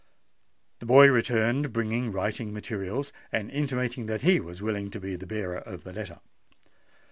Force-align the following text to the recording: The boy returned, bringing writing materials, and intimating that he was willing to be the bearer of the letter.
The 0.79 0.87
boy 0.87 1.09
returned, 1.09 1.71
bringing 1.71 2.11
writing 2.11 2.51
materials, 2.51 3.13
and 3.31 3.51
intimating 3.51 4.07
that 4.07 4.23
he 4.23 4.39
was 4.39 4.59
willing 4.59 4.89
to 4.89 4.99
be 4.99 5.15
the 5.15 5.27
bearer 5.27 5.59
of 5.59 5.83
the 5.83 5.93
letter. 5.93 6.17